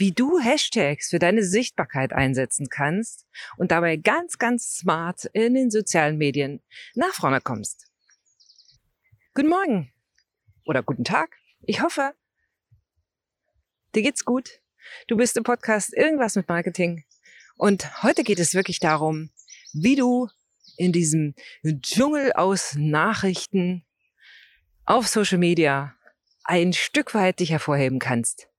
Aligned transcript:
wie 0.00 0.12
du 0.12 0.40
Hashtags 0.40 1.10
für 1.10 1.18
deine 1.18 1.44
Sichtbarkeit 1.44 2.14
einsetzen 2.14 2.70
kannst 2.70 3.26
und 3.58 3.70
dabei 3.70 3.96
ganz, 3.96 4.38
ganz 4.38 4.78
smart 4.78 5.26
in 5.34 5.52
den 5.52 5.70
sozialen 5.70 6.16
Medien 6.16 6.62
nach 6.94 7.12
vorne 7.12 7.42
kommst. 7.42 7.86
Guten 9.34 9.50
Morgen 9.50 9.92
oder 10.64 10.82
guten 10.82 11.04
Tag. 11.04 11.36
Ich 11.60 11.82
hoffe, 11.82 12.14
dir 13.94 14.02
geht's 14.02 14.24
gut. 14.24 14.62
Du 15.06 15.18
bist 15.18 15.36
im 15.36 15.42
Podcast 15.42 15.92
Irgendwas 15.94 16.34
mit 16.34 16.48
Marketing. 16.48 17.04
Und 17.56 18.02
heute 18.02 18.24
geht 18.24 18.40
es 18.40 18.54
wirklich 18.54 18.80
darum, 18.80 19.28
wie 19.74 19.96
du 19.96 20.28
in 20.78 20.92
diesem 20.92 21.34
Dschungel 21.62 22.32
aus 22.32 22.74
Nachrichten 22.74 23.84
auf 24.86 25.08
Social 25.08 25.36
Media 25.36 25.94
ein 26.44 26.72
Stück 26.72 27.12
weit 27.12 27.40
dich 27.40 27.50
hervorheben 27.50 27.98
kannst. 27.98 28.49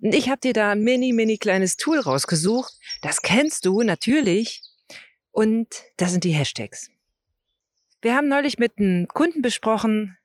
Und 0.00 0.14
ich 0.14 0.28
habe 0.28 0.40
dir 0.40 0.52
da 0.52 0.72
ein 0.72 0.82
mini, 0.82 1.12
mini 1.12 1.38
kleines 1.38 1.76
Tool 1.76 1.98
rausgesucht. 1.98 2.74
Das 3.02 3.22
kennst 3.22 3.64
du 3.64 3.82
natürlich. 3.82 4.62
Und 5.30 5.68
das 5.96 6.12
sind 6.12 6.24
die 6.24 6.32
Hashtags. 6.32 6.90
Wir 8.02 8.14
haben 8.14 8.28
neulich 8.28 8.58
mit 8.58 8.78
einem 8.78 9.08
Kunden 9.08 9.42
besprochen. 9.42 10.16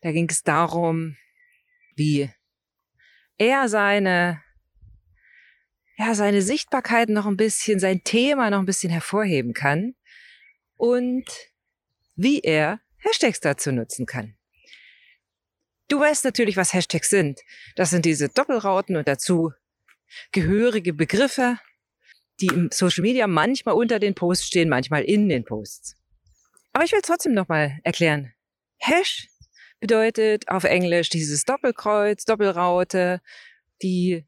Da 0.00 0.12
ging 0.12 0.28
es 0.30 0.42
darum, 0.42 1.16
wie 1.94 2.30
er 3.38 3.68
seine, 3.68 4.42
ja, 5.96 6.14
seine 6.14 6.42
Sichtbarkeit 6.42 7.08
noch 7.08 7.26
ein 7.26 7.36
bisschen, 7.36 7.78
sein 7.78 8.02
Thema 8.02 8.50
noch 8.50 8.58
ein 8.58 8.66
bisschen 8.66 8.90
hervorheben 8.90 9.52
kann 9.52 9.94
und 10.76 11.24
wie 12.14 12.40
er 12.40 12.80
Hashtags 12.98 13.40
dazu 13.40 13.72
nutzen 13.72 14.06
kann. 14.06 14.35
Du 15.88 16.00
weißt 16.00 16.24
natürlich, 16.24 16.56
was 16.56 16.72
Hashtags 16.72 17.10
sind. 17.10 17.40
Das 17.76 17.90
sind 17.90 18.04
diese 18.04 18.28
Doppelrauten 18.28 18.96
und 18.96 19.06
dazu 19.06 19.52
gehörige 20.32 20.92
Begriffe, 20.92 21.58
die 22.40 22.46
im 22.46 22.70
Social 22.72 23.02
Media 23.02 23.26
manchmal 23.26 23.74
unter 23.74 23.98
den 23.98 24.14
Posts 24.14 24.46
stehen, 24.46 24.68
manchmal 24.68 25.02
in 25.02 25.28
den 25.28 25.44
Posts. 25.44 25.96
Aber 26.72 26.84
ich 26.84 26.92
will 26.92 27.00
trotzdem 27.02 27.34
nochmal 27.34 27.78
erklären. 27.84 28.32
Hash 28.78 29.28
bedeutet 29.80 30.48
auf 30.48 30.64
Englisch 30.64 31.08
dieses 31.08 31.44
Doppelkreuz, 31.44 32.24
Doppelraute, 32.24 33.20
die 33.82 34.24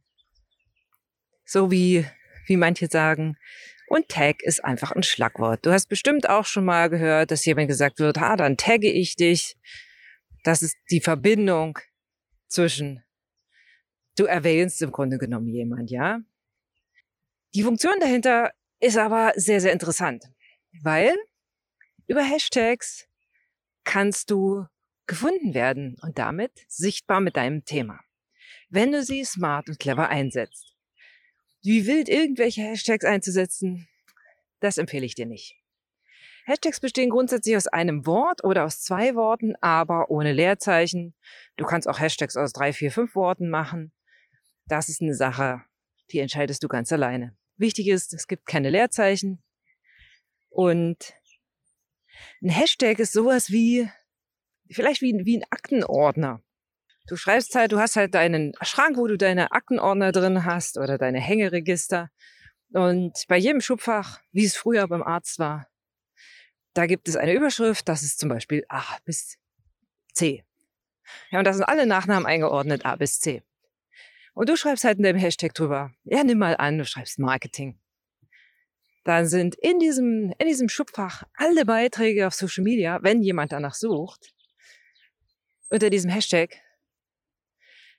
so 1.45 1.71
wie, 1.71 2.07
wie 2.47 2.57
manche 2.57 2.87
sagen. 2.87 3.37
Und 3.89 4.09
Tag 4.09 4.43
ist 4.43 4.65
einfach 4.65 4.93
ein 4.93 5.03
Schlagwort. 5.03 5.65
Du 5.65 5.73
hast 5.73 5.89
bestimmt 5.89 6.29
auch 6.29 6.45
schon 6.45 6.65
mal 6.65 6.91
gehört, 6.91 7.31
dass 7.31 7.45
jemand 7.45 7.69
gesagt 7.69 7.99
wird, 7.99 8.19
ah, 8.19 8.37
dann 8.37 8.57
tagge 8.57 8.91
ich 8.91 9.17
dich. 9.17 9.57
Das 10.49 10.63
ist 10.63 10.79
die 10.91 11.03
Verbindung 11.03 11.79
zwischen, 12.47 13.05
du 14.17 14.25
erwähnst 14.25 14.81
im 14.81 14.93
Grunde 14.93 15.19
genommen 15.19 15.49
jemand, 15.49 15.91
ja. 15.91 16.21
Die 17.55 17.63
Funktion 17.63 18.01
dahinter 18.01 18.53
ist 18.81 18.97
aber 18.97 19.35
sehr, 19.37 19.61
sehr 19.61 19.75
interessant, 19.75 20.25
weil 20.83 21.15
über 22.07 22.23
Hashtags 22.23 23.07
kannst 23.85 24.31
du 24.31 24.65
gefunden 25.07 25.53
werden 25.53 25.99
und 26.01 26.19
damit 26.19 26.65
sichtbar 26.67 27.21
mit 27.21 27.37
deinem 27.37 27.67
Thema, 27.67 28.01
wenn 28.71 28.91
du 28.91 29.03
sie 29.03 29.27
smart 29.27 29.69
und 29.69 29.79
clever 29.79 30.09
einsetzt. 30.09 30.75
Wie 31.61 31.87
wild 31.87 32.09
irgendwelche 32.09 32.63
Hashtags 32.63 33.05
einzusetzen, 33.05 33.87
das 34.61 34.79
empfehle 34.79 35.05
ich 35.05 35.15
dir 35.15 35.27
nicht. 35.27 35.58
Hashtags 36.49 36.81
bestehen 36.81 37.11
grundsätzlich 37.11 37.55
aus 37.59 37.67
einem 37.67 38.07
Wort 38.07 38.43
oder 38.43 38.65
aus 38.65 38.81
zwei 38.81 39.15
Worten, 39.15 39.55
aber 39.61 40.11
ohne 40.11 40.33
Leerzeichen. 40.33 41.15
Du 41.59 41.67
kannst 41.67 41.87
auch 41.87 42.01
Hashtags 42.01 42.39
aus 42.39 42.55
drei, 42.55 42.73
vier, 42.73 42.91
fünf 42.91 43.15
Worten 43.15 43.51
machen. 43.51 43.93
Das 44.65 44.89
ist 44.89 45.03
eine 45.03 45.15
Sache, 45.15 45.61
die 46.11 46.21
entscheidest 46.21 46.65
du 46.65 46.69
ganz 46.69 46.91
alleine. 46.91 47.37
Wichtig 47.59 47.89
ist, 47.89 48.15
es 48.15 48.27
gibt 48.27 48.47
keine 48.47 48.71
Leerzeichen. 48.71 49.43
Und 50.49 51.13
ein 52.43 52.49
Hashtag 52.49 52.99
ist 52.99 53.13
sowas 53.13 53.51
wie, 53.51 53.91
vielleicht 54.71 55.03
wie, 55.03 55.21
wie 55.27 55.37
ein 55.37 55.47
Aktenordner. 55.51 56.43
Du 57.09 57.17
schreibst 57.17 57.55
halt, 57.57 57.73
du 57.73 57.79
hast 57.79 57.97
halt 57.97 58.15
deinen 58.15 58.55
Schrank, 58.63 58.97
wo 58.97 59.07
du 59.07 59.19
deine 59.19 59.53
Aktenordner 59.53 60.13
drin 60.13 60.47
hast 60.47 60.79
oder 60.79 60.97
deine 60.97 61.21
Hängeregister. 61.21 62.11
Und 62.73 63.27
bei 63.29 63.37
jedem 63.37 63.61
Schubfach, 63.61 64.23
wie 64.33 64.47
es 64.47 64.57
früher 64.57 64.89
beim 64.89 65.03
Arzt 65.03 65.39
war, 65.39 65.69
da 66.79 66.87
gibt 66.87 67.09
es 67.09 67.17
eine 67.17 67.35
Überschrift, 67.35 67.89
das 67.89 68.05
ist 68.05 68.21
zum 68.21 68.29
Beispiel 68.29 68.65
A 68.69 68.85
bis 69.05 69.37
C. 70.13 70.45
Ja, 71.33 71.41
und 71.41 71.45
da 71.45 71.53
sind 71.53 71.65
alle 71.65 71.87
Nachnamen 71.87 72.25
eingeordnet, 72.25 72.87
A 72.87 72.95
bis 72.95 73.19
C. 73.19 73.43
Und 74.33 74.49
du 74.49 74.57
schreibst 74.57 74.85
halt 74.85 74.99
in 74.99 75.03
dem 75.03 75.17
Hashtag 75.17 75.55
drüber, 75.55 75.91
ja, 76.05 76.23
nimm 76.23 76.39
mal 76.39 76.57
an, 76.57 76.79
du 76.79 76.85
schreibst 76.85 77.19
Marketing. 77.19 77.81
Dann 79.03 79.27
sind 79.27 79.57
in 79.57 79.81
diesem, 79.81 80.33
in 80.39 80.47
diesem 80.47 80.69
Schubfach 80.69 81.25
alle 81.35 81.65
Beiträge 81.65 82.29
auf 82.29 82.35
Social 82.35 82.63
Media, 82.63 83.01
wenn 83.03 83.23
jemand 83.23 83.51
danach 83.51 83.75
sucht, 83.75 84.33
unter 85.71 85.91
diesem 85.91 86.13
Hashtag, 86.13 86.61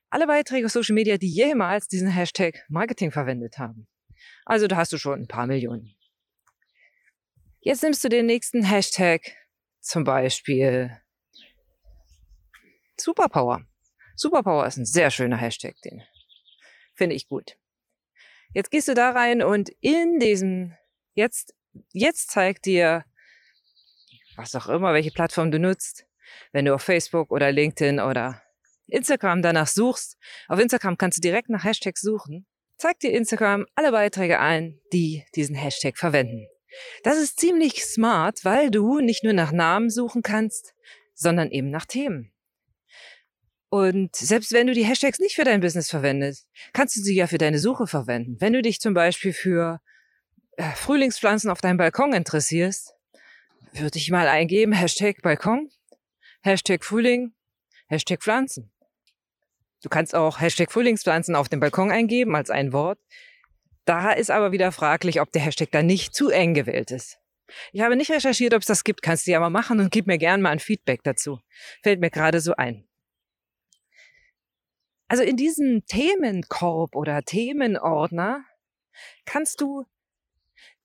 alle 0.10 0.26
Beiträge 0.26 0.68
auf 0.68 0.72
Social 0.72 0.96
Media, 0.96 1.18
die 1.18 1.30
jemals 1.30 1.90
diesen 1.90 2.08
Hashtag 2.08 2.64
Marketing 2.70 3.12
verwendet 3.12 3.58
haben. 3.58 3.90
Also 4.46 4.68
da 4.68 4.78
hast 4.78 4.94
du 4.94 4.98
schon 4.98 5.20
ein 5.20 5.28
paar 5.28 5.48
Millionen. 5.48 5.99
Jetzt 7.62 7.84
nimmst 7.84 8.04
du 8.04 8.10
den 8.10 8.26
nächsten 8.26 8.64
Hashtag, 8.64 9.36
zum 9.82 10.06
Beispiel 10.06 10.98
Superpower. 12.98 13.66
Superpower 14.16 14.66
ist 14.66 14.78
ein 14.78 14.86
sehr 14.86 15.12
schöner 15.12 15.38
Hashtag, 15.38 15.76
den 15.84 16.02
finde 16.96 17.16
ich 17.16 17.28
gut. 17.28 17.58
Jetzt 18.54 18.72
gehst 18.72 18.88
du 18.88 18.94
da 18.94 19.12
rein 19.12 19.44
und 19.44 19.70
in 19.82 20.20
diesem, 20.20 20.76
jetzt, 21.14 21.54
jetzt 21.92 22.32
zeigt 22.32 22.66
dir, 22.66 23.04
was 24.38 24.56
auch 24.56 24.68
immer, 24.68 24.94
welche 24.94 25.12
Plattform 25.12 25.52
du 25.52 25.60
nutzt, 25.60 26.06
wenn 26.54 26.66
du 26.66 26.74
auf 26.74 26.82
Facebook 26.82 27.30
oder 27.30 27.52
LinkedIn 27.52 28.00
oder 28.00 28.42
Instagram 28.88 29.42
danach 29.42 29.68
suchst. 29.68 30.18
Auf 30.48 30.60
Instagram 30.60 30.98
kannst 30.98 31.18
du 31.18 31.22
direkt 31.22 31.50
nach 31.50 31.64
Hashtags 31.64 32.02
suchen. 32.02 32.48
Zeigt 32.78 33.04
dir 33.04 33.12
Instagram 33.12 33.66
alle 33.76 33.92
Beiträge 33.92 34.40
ein, 34.40 34.80
die 34.94 35.26
diesen 35.36 35.56
Hashtag 35.56 35.98
verwenden. 35.98 36.48
Das 37.04 37.18
ist 37.18 37.40
ziemlich 37.40 37.84
smart, 37.84 38.46
weil 38.46 38.72
du 38.72 39.00
nicht 39.00 39.24
nur 39.24 39.34
nach 39.34 39.52
Namen 39.52 39.90
suchen 39.90 40.22
kannst, 40.22 40.74
sondern 41.14 41.52
eben 41.52 41.70
nach 41.70 41.86
Themen. 41.86 42.32
Und 43.70 44.16
selbst 44.16 44.52
wenn 44.52 44.68
du 44.68 44.74
die 44.74 44.86
Hashtags 44.86 45.20
nicht 45.20 45.36
für 45.36 45.44
dein 45.44 45.62
Business 45.62 45.90
verwendest, 45.90 46.48
kannst 46.74 46.96
du 46.96 47.02
sie 47.02 47.16
ja 47.16 47.28
für 47.28 47.38
deine 47.38 47.60
Suche 47.60 47.86
verwenden. 47.86 48.38
Wenn 48.40 48.54
du 48.54 48.62
dich 48.62 48.80
zum 48.80 48.96
Beispiel 48.96 49.32
für 49.32 49.80
äh, 50.58 50.72
Frühlingspflanzen 50.72 51.52
auf 51.52 51.62
deinem 51.62 51.78
Balkon 51.78 52.14
interessierst, 52.14 52.96
würde 53.74 54.00
ich 54.00 54.10
mal 54.10 54.28
eingeben, 54.28 54.74
Hashtag 54.74 55.22
Balkon, 55.22 55.70
Hashtag 56.42 56.84
Frühling, 56.84 57.34
Hashtag 57.88 58.22
Pflanzen. 58.22 58.72
Du 59.84 59.90
kannst 59.90 60.16
auch 60.16 60.42
Hashtag 60.42 60.72
Frühlingspflanzen 60.72 61.36
auf 61.36 61.48
dem 61.48 61.60
Balkon 61.60 61.92
eingeben 61.92 62.36
als 62.36 62.50
ein 62.50 62.74
Wort. 62.74 63.00
Da 63.90 64.12
ist 64.12 64.30
aber 64.30 64.52
wieder 64.52 64.72
fraglich, 64.72 65.20
ob 65.20 65.32
der 65.32 65.42
Hashtag 65.42 65.72
da 65.72 65.82
nicht 65.82 66.14
zu 66.14 66.30
eng 66.30 66.54
gewählt 66.54 66.92
ist. 66.92 67.18
Ich 67.72 67.82
habe 67.82 67.96
nicht 67.96 68.12
recherchiert, 68.12 68.54
ob 68.54 68.62
es 68.62 68.68
das 68.68 68.84
gibt. 68.84 69.02
Kannst 69.02 69.26
du 69.26 69.32
ja 69.32 69.40
mal 69.40 69.50
machen 69.50 69.80
und 69.80 69.92
gib 69.92 70.06
mir 70.06 70.20
gerne 70.20 70.44
mal 70.44 70.52
ein 70.52 70.60
Feedback 70.60 71.02
dazu. 71.02 71.40
Fällt 71.82 72.00
mir 72.00 72.12
gerade 72.12 72.40
so 72.40 72.54
ein. 72.56 72.88
Also 75.08 75.24
in 75.24 75.38
diesem 75.38 75.88
Themenkorb 75.88 76.96
oder 76.96 77.24
Themenordner 77.24 78.46
kannst 79.26 79.60
du 79.60 79.88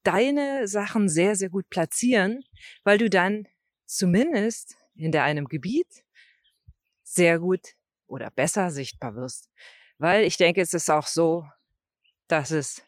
deine 0.02 0.66
Sachen 0.66 1.10
sehr, 1.10 1.36
sehr 1.36 1.50
gut 1.50 1.68
platzieren, 1.68 2.42
weil 2.84 2.96
du 2.96 3.10
dann 3.10 3.46
zumindest 3.84 4.78
in 4.94 5.14
einem 5.14 5.44
Gebiet 5.44 6.06
sehr 7.02 7.38
gut 7.38 7.74
oder 8.06 8.30
besser 8.30 8.70
sichtbar 8.70 9.14
wirst. 9.14 9.50
Weil 9.98 10.24
ich 10.24 10.38
denke, 10.38 10.62
es 10.62 10.72
ist 10.72 10.88
auch 10.88 11.06
so, 11.06 11.46
dass 12.28 12.50
es 12.50 12.82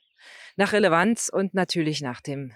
nach 0.56 0.72
Relevanz 0.72 1.28
und 1.28 1.54
natürlich 1.54 2.00
nach 2.00 2.20
dem 2.20 2.52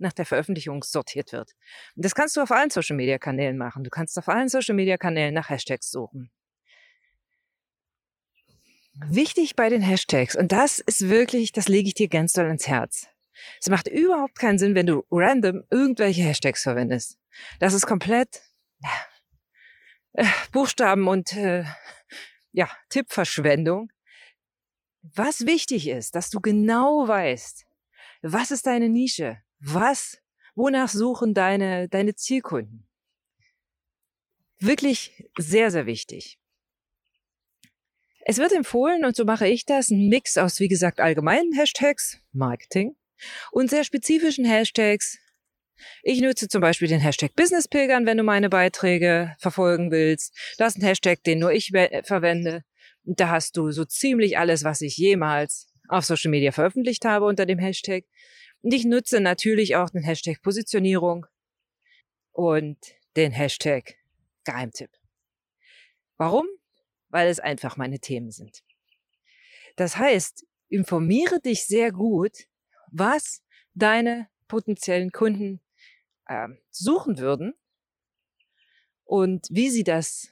nach 0.00 0.12
der 0.12 0.26
Veröffentlichung 0.26 0.84
sortiert 0.84 1.32
wird. 1.32 1.56
Und 1.96 2.04
das 2.04 2.14
kannst 2.14 2.36
du 2.36 2.40
auf 2.40 2.52
allen 2.52 2.70
Social 2.70 2.94
Media 2.94 3.18
Kanälen 3.18 3.58
machen. 3.58 3.82
Du 3.82 3.90
kannst 3.90 4.16
auf 4.16 4.28
allen 4.28 4.48
Social 4.48 4.76
Media 4.76 4.96
Kanälen 4.96 5.34
nach 5.34 5.50
Hashtags 5.50 5.90
suchen. 5.90 6.30
Wichtig 9.06 9.54
bei 9.56 9.68
den 9.68 9.82
Hashtags, 9.82 10.34
und 10.34 10.50
das 10.50 10.80
ist 10.80 11.08
wirklich, 11.08 11.52
das 11.52 11.68
lege 11.68 11.88
ich 11.88 11.94
dir 11.94 12.08
ganz 12.08 12.32
doll 12.32 12.46
ins 12.46 12.66
Herz. 12.66 13.08
Es 13.60 13.68
macht 13.68 13.86
überhaupt 13.86 14.38
keinen 14.38 14.58
Sinn, 14.58 14.74
wenn 14.74 14.86
du 14.86 15.04
random 15.10 15.62
irgendwelche 15.70 16.22
Hashtags 16.22 16.64
verwendest. 16.64 17.16
Das 17.60 17.74
ist 17.74 17.86
komplett 17.86 18.42
äh, 20.14 20.24
Buchstaben 20.50 21.06
und 21.06 21.32
äh, 21.34 21.64
ja, 22.52 22.68
Tippverschwendung. 22.88 23.90
Was 25.02 25.46
wichtig 25.46 25.88
ist, 25.88 26.14
dass 26.14 26.30
du 26.30 26.40
genau 26.40 27.06
weißt, 27.06 27.66
was 28.22 28.50
ist 28.50 28.66
deine 28.66 28.88
Nische? 28.88 29.38
Was, 29.60 30.18
wonach 30.54 30.88
suchen 30.88 31.34
deine, 31.34 31.88
deine 31.88 32.14
Zielkunden? 32.14 32.88
Wirklich 34.58 35.28
sehr, 35.38 35.70
sehr 35.70 35.86
wichtig. 35.86 36.38
Es 38.24 38.38
wird 38.38 38.52
empfohlen, 38.52 39.04
und 39.04 39.16
so 39.16 39.24
mache 39.24 39.46
ich 39.48 39.64
das, 39.64 39.90
ein 39.90 40.08
Mix 40.08 40.36
aus, 40.36 40.60
wie 40.60 40.68
gesagt, 40.68 41.00
allgemeinen 41.00 41.52
Hashtags, 41.52 42.20
Marketing, 42.32 42.96
und 43.52 43.70
sehr 43.70 43.84
spezifischen 43.84 44.44
Hashtags. 44.44 45.18
Ich 46.02 46.20
nutze 46.20 46.48
zum 46.48 46.60
Beispiel 46.60 46.88
den 46.88 47.00
Hashtag 47.00 47.34
Businesspilgern, 47.36 48.04
wenn 48.04 48.16
du 48.16 48.24
meine 48.24 48.48
Beiträge 48.48 49.36
verfolgen 49.38 49.90
willst. 49.90 50.36
Das 50.58 50.74
ist 50.74 50.82
ein 50.82 50.86
Hashtag, 50.86 51.22
den 51.22 51.38
nur 51.38 51.52
ich 51.52 51.70
verwende. 52.02 52.64
Da 53.10 53.30
hast 53.30 53.56
du 53.56 53.70
so 53.70 53.86
ziemlich 53.86 54.36
alles, 54.36 54.64
was 54.64 54.82
ich 54.82 54.98
jemals 54.98 55.72
auf 55.88 56.04
Social 56.04 56.30
Media 56.30 56.52
veröffentlicht 56.52 57.06
habe 57.06 57.24
unter 57.24 57.46
dem 57.46 57.58
Hashtag. 57.58 58.04
Und 58.60 58.74
ich 58.74 58.84
nutze 58.84 59.20
natürlich 59.20 59.76
auch 59.76 59.88
den 59.88 60.02
Hashtag 60.02 60.42
Positionierung 60.42 61.24
und 62.32 62.76
den 63.16 63.32
Hashtag 63.32 63.96
Geheimtipp. 64.44 64.90
Warum? 66.18 66.46
Weil 67.08 67.28
es 67.28 67.40
einfach 67.40 67.78
meine 67.78 67.98
Themen 67.98 68.30
sind. 68.30 68.62
Das 69.76 69.96
heißt, 69.96 70.44
informiere 70.68 71.40
dich 71.40 71.64
sehr 71.64 71.92
gut, 71.92 72.46
was 72.90 73.42
deine 73.72 74.28
potenziellen 74.48 75.12
Kunden 75.12 75.62
äh, 76.26 76.48
suchen 76.70 77.18
würden 77.18 77.54
und 79.04 79.46
wie 79.50 79.70
sie 79.70 79.84
das 79.84 80.30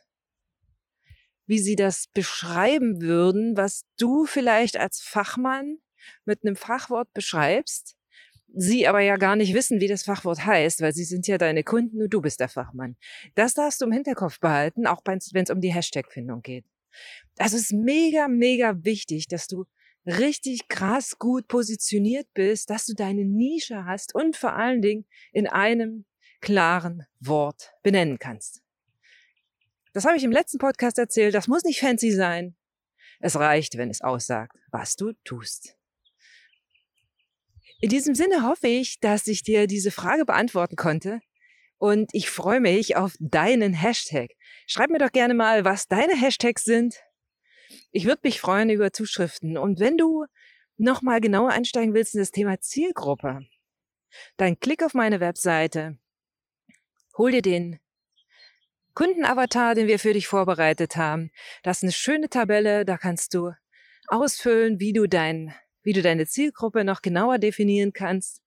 wie 1.47 1.59
sie 1.59 1.77
das 1.77 2.09
beschreiben 2.09 3.01
würden, 3.01 3.57
was 3.57 3.85
du 3.99 4.27
vielleicht 4.27 4.77
als 4.77 5.01
Fachmann 5.01 5.79
mit 6.25 6.45
einem 6.45 6.57
Fachwort 6.57 7.13
beschreibst, 7.13 7.97
sie 8.55 8.87
aber 8.87 9.01
ja 9.01 9.17
gar 9.17 9.37
nicht 9.37 9.55
wissen, 9.55 9.81
wie 9.81 9.89
das 9.89 10.05
Fachwort 10.05 10.45
heißt, 10.45 10.81
weil 10.81 10.95
sie 10.95 11.05
sind 11.05 11.27
ja 11.27 11.39
deine 11.39 11.63
Kunden 11.63 12.03
und 12.03 12.11
du 12.11 12.21
bist 12.21 12.41
der 12.41 12.49
Fachmann. 12.49 12.97
Das 13.35 13.55
darfst 13.55 13.81
du 13.81 13.87
im 13.87 13.93
Hinterkopf 13.93 14.41
behalten, 14.41 14.87
auch 14.87 15.03
wenn 15.05 15.19
es 15.19 15.51
um 15.51 15.61
die 15.61 15.73
Hashtag-Findung 15.73 16.43
geht. 16.43 16.65
Also 17.39 17.57
es 17.57 17.65
ist 17.65 17.73
mega, 17.73 18.29
mega 18.29 18.85
wichtig, 18.85 19.29
dass 19.29 19.47
du 19.47 19.67
richtig 20.07 20.69
krass 20.69 21.19
gut 21.19 21.49
positioniert 21.49 22.29
bist, 22.33 22.71
dass 22.71 22.87
du 22.87 22.95
deine 22.95 23.25
Nische 23.25 23.85
hast 23.85 24.15
und 24.15 24.37
vor 24.37 24.55
allen 24.55 24.81
Dingen 24.81 25.05
in 25.33 25.47
einem 25.47 26.05
klaren 26.41 27.05
Wort 27.21 27.73
benennen 27.83 28.19
kannst. 28.19 28.63
Das 29.97 30.05
habe 30.05 30.19
ich 30.19 30.25
im 30.25 30.31
letzten 30.31 30.59
Podcast 30.59 30.99
erzählt. 30.99 31.35
Das 31.35 31.49
muss 31.49 31.65
nicht 31.65 31.81
fancy 31.81 32.11
sein. 32.11 32.55
Es 33.19 33.35
reicht, 33.35 33.79
wenn 33.79 33.89
es 33.89 34.03
aussagt, 34.03 34.55
was 34.71 34.95
du 34.95 35.15
tust. 35.25 35.75
In 37.81 37.89
diesem 37.89 38.15
Sinne 38.15 38.43
hoffe 38.43 38.67
ich, 38.69 39.01
dass 39.01 39.27
ich 39.27 39.43
dir 39.43 39.67
diese 39.67 39.91
Frage 39.91 40.27
beantworten 40.27 40.77
konnte. 40.77 41.21
Und 41.79 42.11
ich 42.13 42.29
freue 42.29 42.61
mich 42.61 42.97
auf 42.97 43.15
deinen 43.21 43.73
Hashtag. 43.73 44.33
Schreib 44.67 44.91
mir 44.91 44.99
doch 44.99 45.13
gerne 45.13 45.33
mal, 45.33 45.65
was 45.65 45.89
deine 45.89 46.15
Hashtags 46.15 46.65
sind. 46.65 46.97
Ich 47.91 48.05
würde 48.05 48.21
mich 48.25 48.39
freuen 48.39 48.69
über 48.69 48.93
Zuschriften. 48.93 49.57
Und 49.57 49.81
wenn 49.81 49.97
du 49.97 50.27
nochmal 50.77 51.23
genauer 51.23 51.53
einsteigen 51.53 51.95
willst 51.95 52.15
in 52.15 52.21
das 52.21 52.33
Thema 52.33 52.61
Zielgruppe, 52.61 53.47
dann 54.37 54.61
klick 54.61 54.83
auf 54.83 54.93
meine 54.93 55.21
Webseite, 55.21 55.99
hol 57.17 57.31
dir 57.31 57.41
den 57.41 57.81
Kundenavatar, 58.97 59.75
den 59.75 59.89
wir 59.89 59.99
für 59.99 60.15
dich 60.15 60.27
vorbereitet 60.27 60.97
haben. 60.97 61.31
Das 61.63 61.77
ist 61.77 61.83
eine 61.83 61.93
schöne 61.93 62.31
Tabelle, 62.31 62.87
da 62.87 62.97
kannst 62.97 63.35
du 63.35 63.53
ausfüllen, 64.09 64.81
wie 64.81 64.95
du 64.95 65.07
dein, 65.07 65.55
wie 65.83 65.93
du 65.93 66.01
deine 66.01 66.27
Zielgruppe 66.27 66.83
noch 66.83 67.03
genauer 67.03 67.39
definieren 67.39 67.93
kannst. 67.93 68.41